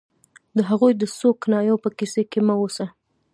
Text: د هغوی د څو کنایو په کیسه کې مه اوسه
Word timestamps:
د 0.57 0.59
هغوی 0.69 0.91
د 0.97 1.03
څو 1.17 1.29
کنایو 1.41 1.81
په 1.83 1.89
کیسه 1.97 2.21
کې 2.31 2.39
مه 2.47 2.55
اوسه 2.61 2.85